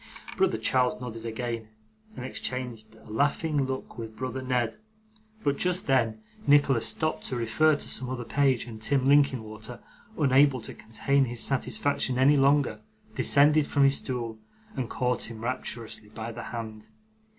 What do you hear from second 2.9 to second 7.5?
a laughing look with brother Ned; but, just then, Nicholas stopped to